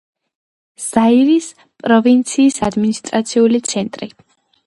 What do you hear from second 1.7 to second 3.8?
პროვინციის ადმინისტრაციული